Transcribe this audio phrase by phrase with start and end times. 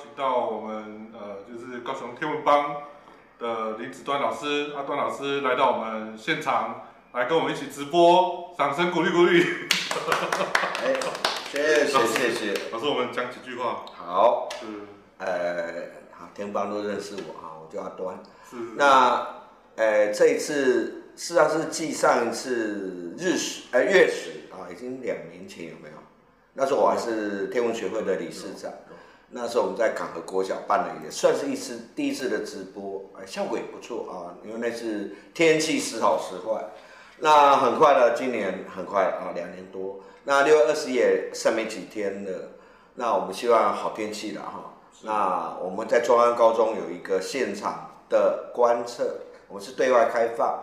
[0.00, 2.76] 请到我们呃，就是高雄天文帮
[3.38, 9.44] 的林子端老师，阿端老师来到我们现场，来跟我们一起直播，掌声鼓励鼓励。
[10.82, 10.94] 哎，
[11.52, 12.70] 谢谢谢谢。
[12.72, 13.84] 老师，我们讲几句话。
[13.94, 14.66] 好，是
[15.18, 18.18] 呃，好，天帮都认识我哈，我叫阿端。
[18.48, 18.56] 是。
[18.76, 19.26] 那，
[19.76, 25.94] 呃，这一次实际上是继上一次日食，呃，月食啊，已经两年前有没有？
[26.54, 28.72] 那时候我还是天文学会的理事长。
[29.32, 34.34] 那时候我们在港和国小办了，也算是一次第一次的直播，效果也不错啊。
[34.44, 36.64] 因为那是天气时好时坏，
[37.18, 40.00] 那很快了，今年很快啊，两年多。
[40.24, 42.48] 那六月二十也剩没几天了，
[42.96, 44.74] 那我们希望好天气了哈。
[45.02, 49.14] 那我们在中央高中有一个现场的观测，
[49.46, 50.58] 我们是对外开放，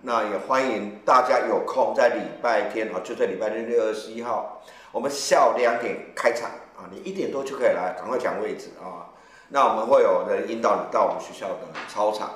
[0.00, 6.50] 那也欢迎大家有空在礼拜天啊，就在礼拜六六月二十一号，我们下午两点开场。
[6.76, 9.08] 啊，你一点多就可以来，赶快抢位置啊！
[9.48, 11.58] 那我们会有人引导你到我们学校的
[11.88, 12.30] 操场，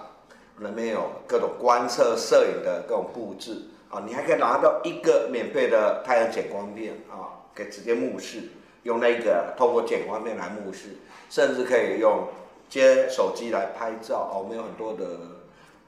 [0.58, 8.42] 那边有各种观测摄影的各种布置啊，你还可以拿到一个免费的太阳减光片啊，可以直接目视，
[8.84, 10.97] 用那个透过减光片来目视，
[11.28, 12.28] 甚至可以用
[12.69, 14.38] 接手机来拍照哦。
[14.38, 15.04] 我们有很多的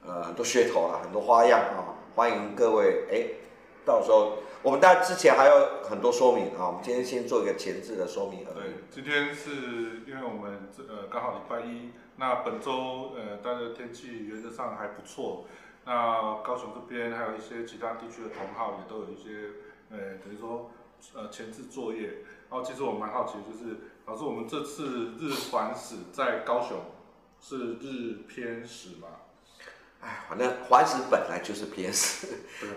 [0.04, 3.26] 呃很多噱头啊，很多花样啊，欢迎各位哎，
[3.84, 4.38] 到时候。
[4.64, 8.44] 我们大之前还有很多说明啊，我们今天先做一个前置的说明。
[8.44, 9.50] 对，今天是
[10.06, 15.46] 因为我们这呃刚好礼拜一，那本周呃大家的天气原则上还不错，
[15.84, 19.50] 那高雄这边还有一些其他地区的同好也都有一些
[19.90, 20.70] 呃等于说
[21.16, 22.22] 呃前置作业。
[22.48, 26.78] 然后其实我蛮好奇，就是老师我们这次日环食在高雄
[27.40, 29.08] 是日偏食吗？
[30.04, 32.26] 哎，反正环石本来就是偏食，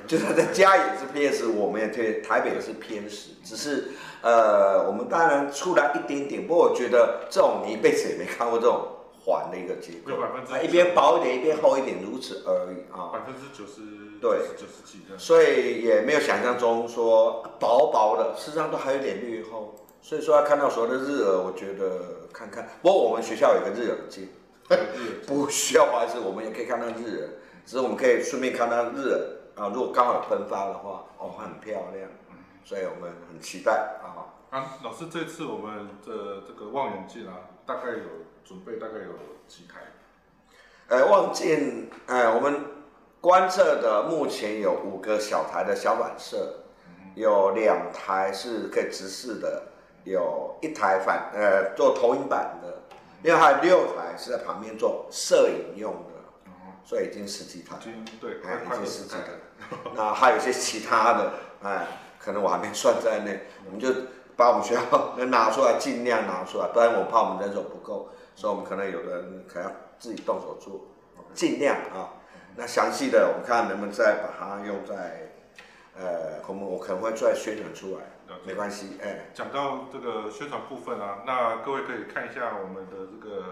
[0.05, 3.89] 就算在家也是偏食，我们也对台北也是偏食，只是
[4.21, 8.87] 呃，我们当然出来一点点，不过我觉得这种你一辈子也没看过这种
[9.19, 10.11] 环的一个结构，
[10.61, 13.09] 一边薄一点，一边厚一点，如此而已啊。
[13.11, 13.81] 百分之九十，
[14.21, 22.69] 对，九十几的，所以也没有想象中说薄薄的，事实上都还有点略厚，所以说要看到所有的日耳，我觉得看看。
[22.83, 24.29] 不过我们学校有个日耳镜。
[25.27, 27.29] 不需要怀疑，我们也可以看到日人，
[27.65, 29.21] 只是我们可以顺便看到日人
[29.55, 29.71] 啊。
[29.73, 32.09] 如果刚好喷发的话，哦，很漂亮，
[32.63, 33.71] 所以我们很期待
[34.01, 34.25] 啊。
[34.49, 37.33] 啊，老师，这次我们的这个望远镜啊，
[37.65, 39.11] 大概有准备大概有
[39.47, 39.81] 几台？
[40.87, 42.61] 呃，望镜，呃，我们
[43.21, 46.61] 观测的目前有五个小台的小反射，
[47.15, 49.63] 有两台是可以直视的，
[50.05, 52.81] 有一台反呃做投影板的。
[53.25, 56.52] 另外还有六台是在旁边做摄影用的，
[56.84, 57.75] 所以已经十几台，
[58.22, 59.22] 对，已经十几台。
[59.96, 61.88] 那还有一些其他的，哎，
[62.19, 63.40] 可能我还没算在内。
[63.66, 63.90] 我们就
[64.38, 66.68] 把我们学校能拿出来，尽量拿出来。
[66.72, 70.81] 不然我怕我们人手不够，所以我们可能有的人可能要自己动手做，
[71.34, 72.13] 尽量啊。
[72.56, 75.31] 那详细的我们看能不能再把它用在，
[75.97, 78.03] 呃，我们我可能会再宣传出来。
[78.46, 83.44] 没关系，哎，讲到这个宣传部分啊，那各位可以看一下我们的这个，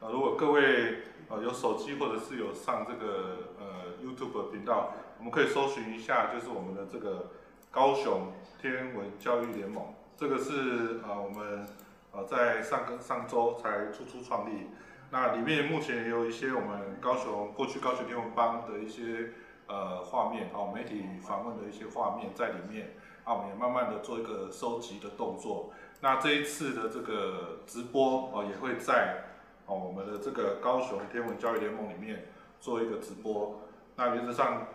[0.00, 7.30] 呃，如果各位呃有手机或者是有上这个呃 YouTube 频道，我们可以搜寻一下，就是我们的这个
[7.70, 11.66] 高雄天文教育联盟，这个是呃我们
[12.12, 14.68] 呃在上个上周才初初创立，
[15.10, 19.32] 那里面目前也有一些我们高雄过去高雄天文帮的一些
[19.66, 22.94] 呃画面哦，媒体访问的一些画面在里面。
[23.24, 25.72] 啊，我们也慢慢的做一个收集的动作。
[26.00, 29.24] 那这一次的这个直播哦，也会在
[29.66, 32.26] 哦我们的这个高雄天文教育联盟里面
[32.60, 33.60] 做一个直播。
[33.94, 34.66] 那原则上，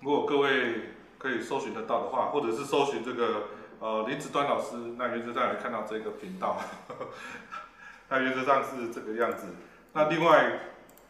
[0.00, 3.44] 如果各位可以搜寻得到的话，或者是搜寻这个
[3.78, 6.58] 呃林子端老师，那原则上也看到这个频道。
[8.10, 9.46] 那原则上是这个样子。
[9.92, 10.60] 那另外，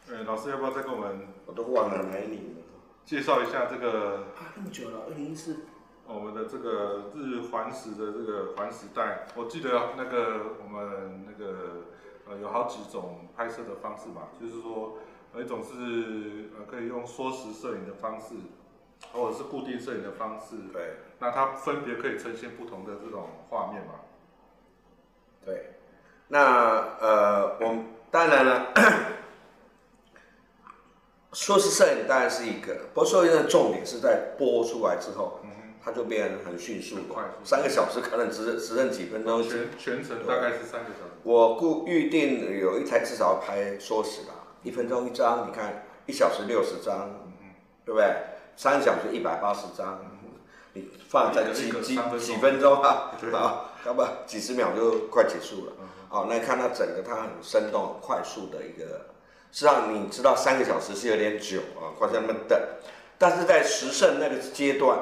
[0.09, 1.27] 呃，老师要不要再跟我们？
[1.45, 2.63] 我都忘了哪里了。
[3.05, 4.27] 介绍一下这个。
[4.37, 5.65] 啊，那么久了，二零一四。
[6.11, 11.85] 我们的这个日环食的这个环食带，我记得那个我们那个
[12.27, 14.97] 呃有好几种拍摄的方式吧，就是说
[15.35, 18.33] 有一种是呃可以用缩时摄影的方式，
[19.13, 23.93] 或者是固定摄影的方式，对，那它分别可以呈现不同的这种画面嘛。
[25.45, 25.75] 对，
[26.27, 28.73] 那呃我们当然了，
[31.33, 35.39] 缩时摄影当然是一个，不过摄影的重点是在播出来之后。
[35.89, 39.41] 它就变很迅速，快三个小时可能只只剩几分钟。
[39.41, 41.11] 全全程大概是三个小时。
[41.23, 47.09] 我估预定有一台至少拍缩时吧，一分钟一张，你看一小时六十张，
[47.83, 48.05] 对不对？
[48.55, 49.99] 三小时一百八十张，
[50.73, 53.11] 你放在几几几分钟啊？
[53.33, 55.73] 啊，要不几十秒就快结束了。
[56.11, 59.07] 哦，那看它整个它很生动、很快速的一个。
[59.51, 62.59] 实际上你知道三个小时是有点久啊，光在那么等，
[63.17, 64.99] 但是在十胜那个阶段，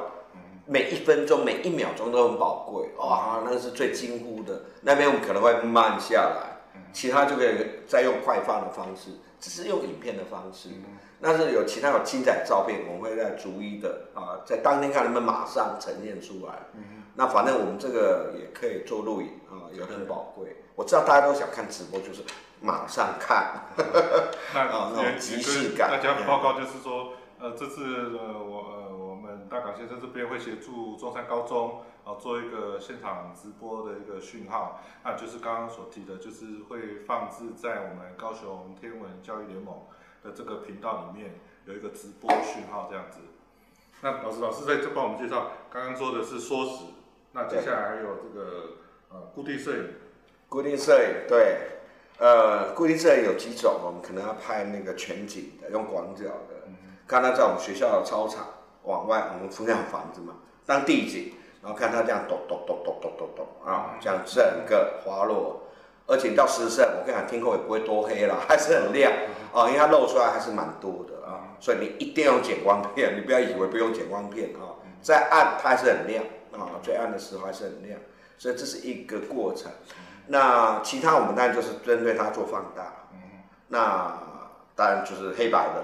[0.68, 4.62] 每一分钟、每一秒钟都很宝贵哇，那个是最惊呼的。
[4.82, 6.58] 那边我们可能会慢下来，
[6.92, 10.70] 其他就可以再用快放的方式，只是用影片的方式。
[11.20, 16.54] 那是有其他有精彩照片，我们会再逐一的啊，在当天看能不能马上呈现出来。
[17.16, 20.58] 那反正我们这个也可以做录影啊，有的很宝贵。
[20.76, 22.22] 我知道大家都想看直播，就是
[22.62, 23.66] 马上看，
[24.54, 25.90] 那那种即视感。
[25.90, 27.84] 大家报告就是说，呃，这次
[28.16, 28.77] 呃我
[29.50, 39.76] 大港先生这边会协助中山高中啊做一个现场直播的一个讯号，那就是刚刚所提的，就是会放置在我们高雄天文教育联盟
[40.24, 41.36] 的这个频道里面
[41.66, 43.20] 有一个直播讯号这样子。
[44.02, 46.86] 那老师老师在这帮我们介绍，刚刚说的是缩时，
[47.32, 48.64] 那接下来还有这个
[49.10, 49.94] 呃固定摄影。
[50.50, 51.58] 固定摄影对，
[52.20, 56.68] 呃，固定摄影有几种，我们可能要拍那个全景的，用广角的。
[57.08, 58.46] 看他在我们学校的操场
[58.88, 60.34] 往外，我们附近有房子嘛，
[60.66, 65.62] 当地景，然后看它这样抖抖抖抖抖抖抖啊，这样整个滑落，
[66.08, 69.12] 而且到十胜，我跟你讲，天空也不会多黑了， 还是很亮
[69.54, 76.24] 啊，因为它露出来还是蛮多的啊，所以你一定要用减光片， 你不要以为不用减光片啊，再暗它还是很亮
[76.54, 78.00] 啊，最暗的时候还是很亮，
[78.38, 79.70] 所以这是一个过程。
[80.28, 82.94] 那其他我们当然就是针对它做放大，
[83.68, 84.18] 那
[84.76, 85.82] 当然就是黑白的，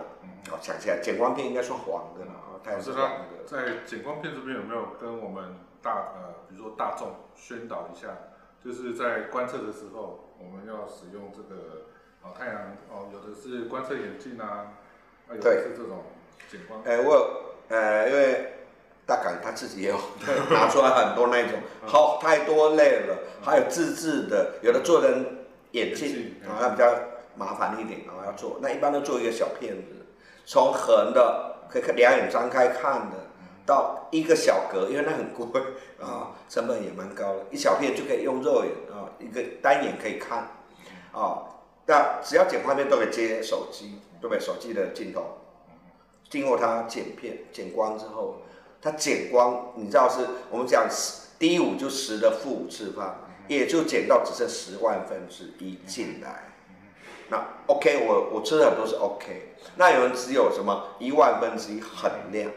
[0.52, 3.44] 哦，想起来减光片应该算黄的了啊，它也是黄的。
[3.45, 8.07] 在减光片这边有没有跟我们大呃，比如说大众宣导一下，
[8.63, 11.83] 就是在观测的时候，我们要使用这个
[12.24, 12.56] 哦太阳
[12.89, 14.74] 哦，有的是观测眼镜啊，
[15.30, 16.04] 有的是这种
[16.50, 16.81] 减光。
[16.86, 18.50] 哎，我呃，因为。
[19.06, 20.00] 大港他自己也有
[20.50, 26.89] 拿出来很多那种，好太多类了，还有自制的，有的做人眼镜，啊，那比较
[27.36, 30.06] 麻烦一点，然后要做，那一般都做一个小片子，
[30.45, 33.18] 从横的可以看两眼张开看的，
[33.65, 35.62] 到一个小格，因为那很贵
[36.00, 40.50] 啊，成本也蛮高的，一小片就可以用肉眼啊，一个单眼可以看，
[41.12, 41.44] 啊，
[41.86, 44.39] 那只要剪画面都可以接手机，对不对？
[44.39, 45.38] 手机的镜头，
[46.30, 48.42] 经过它剪片剪光之后。
[48.86, 53.16] 它减光，你知道是我们讲十 D 五就十的负五次方，
[53.48, 56.51] 也就减到只剩十万分之一进来。
[57.30, 59.56] 那 OK，我我吃的很多是 OK。
[59.75, 62.52] 那有人只有什么一万分之一很亮。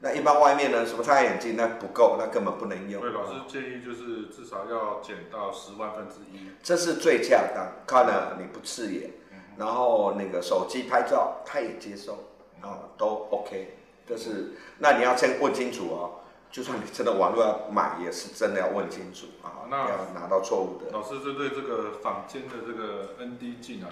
[0.00, 3.00] 那一般外面呢，什么太阳眼镜那不够，那根本不能用。
[3.00, 6.50] 对，老师建议就是至少要减到十万分之一。
[6.62, 9.10] 这是最恰当，看了你不刺眼，
[9.56, 12.18] 然后那个手机拍照他也接受
[12.60, 13.78] 啊，都 OK。
[14.06, 16.20] 这是，那你要先问清楚哦。
[16.54, 20.88] 就算你真的网络要买，也是真的要问清楚啊，不要拿到错误的。
[20.92, 23.90] 老师针对这个坊间的这个 ND 镜啊，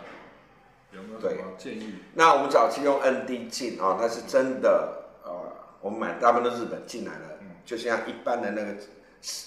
[0.93, 1.95] 有没有什么建议？
[2.15, 5.33] 那我们早期用 ND 镜啊，那是真的呃，
[5.81, 8.77] 我们买大部分都日本进来的，就像一般的那个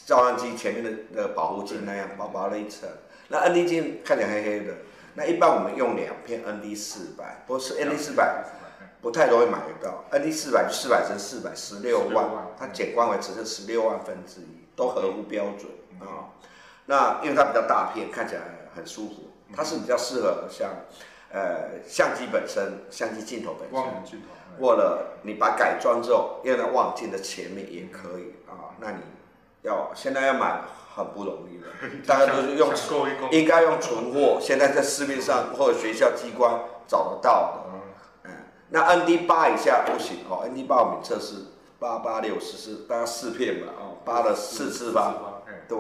[0.06, 2.89] 照相机前面的那个保护镜那样，薄薄的一层。
[3.29, 4.73] 那 ND 镜看起来黑黑的，
[5.13, 8.44] 那一般我们用两片 ND 四百，不是 ND 四百。
[9.05, 12.25] 不太容易买得到，ND 四百就四百乘四百，十六万，
[12.57, 16.33] 它减光为只是十六万分之一，都合乎标准啊。
[16.87, 18.41] 那因为它比较大片，看起来
[18.75, 20.71] 很舒服，它是比较适合像，
[21.31, 23.69] 呃，相机本身，相机镜头本
[24.07, 24.24] 身，
[24.59, 28.74] 或者你把改装之后用在望镜的前面也可以啊。
[28.79, 29.03] 那你
[29.62, 30.62] 要现在要买
[30.95, 31.67] 很不容易的，
[32.07, 32.74] 大家都是用，
[33.29, 37.64] 应该用存货，现在在市面上或者学校机关找得到的。
[38.69, 41.45] 那 N D 八以下不行哦，N D 八我们测试
[41.77, 45.77] 八八六十四，大概四片吧，哦，八的四次方，对，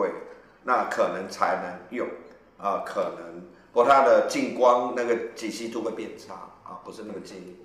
[0.63, 2.07] 那可能才能用，
[2.59, 3.41] 啊，可能，
[3.73, 7.57] 不过它的近光那个解析度会变差，啊，不是那么近，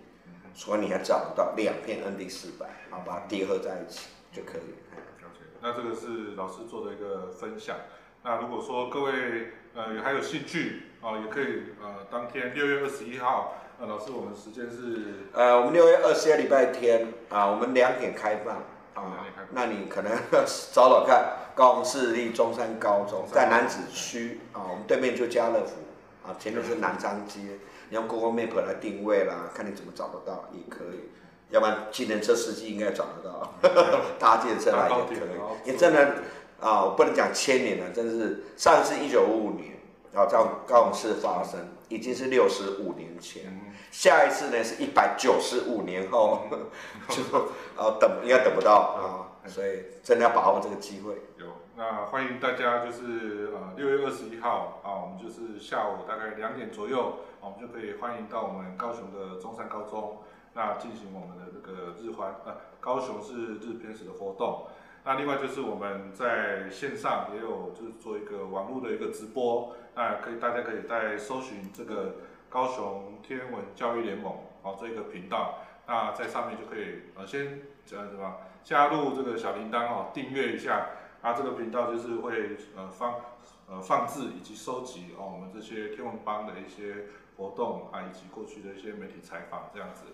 [0.54, 4.72] 所以你还找不到两片 N D 四百，啊，把它叠合在一起就可以。
[5.22, 7.76] 了解，那这个是老师做的一个分享。
[8.22, 9.12] 那如果说各位
[9.74, 13.54] 呃还有兴趣，啊，也可以呃当天六月二十一号。
[13.82, 15.24] 那老师，我们时间是？
[15.32, 18.56] 呃，我们六月二十二礼拜天啊，我们两点开放
[18.92, 19.24] 啊。
[19.52, 20.12] 那你可能
[20.70, 25.76] 找找看，高雄市立中山高中在南子区啊，我们对面就家乐福
[26.28, 27.40] 啊，前面是南昌街，
[27.88, 31.08] 你用 Google Map 来定位啦，看你怎么找得到也可以。
[31.48, 33.54] 要不然，计程车司机应该找得到，
[34.20, 35.28] 搭计车来也可以。
[35.64, 36.16] 你真的
[36.60, 39.79] 啊，我不能讲千年了，真的是上次一九五五年。
[40.12, 43.44] 然后在高雄市发生，已经是六十五年前，
[43.90, 46.42] 下一次呢是一百九十五年后，
[47.08, 47.22] 就
[47.76, 51.14] 呃等应该等不到啊，所以真的要把握这个机会。
[51.38, 60.18] 有，那欢迎大家就是呃六月二十一号啊，我们就是下午大概两点左右，我们就可以欢迎到我们高雄的中山高中，
[60.54, 64.66] 那进行我们的这个日欢呃高雄市日偏食的活动。
[65.04, 72.16] 那另外就是我们在线上也有就是做一个网络的一个直播，那可以大家可以在搜寻这个
[72.48, 80.90] 高雄天文教育联盟哦这个频道，那在上面就可以呃先呃什么加入这个小铃铛哦，订阅一下。
[81.22, 83.16] 啊，这个频道就是会呃放
[83.68, 87.08] 呃放置以及收集哦我们这些天文班的一些
[87.40, 90.04] 活动啊，以及过去的一些媒体采访这样子。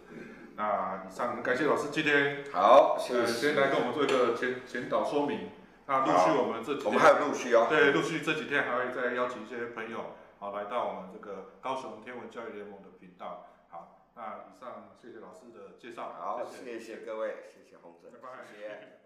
[0.55, 5.51] 那以上感谢老师今天好，呃先来跟我们做一个前前导说明。
[5.87, 7.67] 那陆续我们这几天我们还有陆续哦。
[7.69, 13.47] 对，陆续这几天还会再邀请一些朋友好来到我们这个高雄天文教育联盟的频道。
[13.69, 16.15] 好，那以上谢谢老师的介绍。
[16.17, 19.06] 好，谢谢谢谢各位，谢谢洪总，拜拜谢谢。